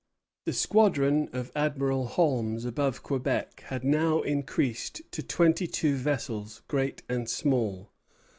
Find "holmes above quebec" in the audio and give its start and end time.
2.07-3.65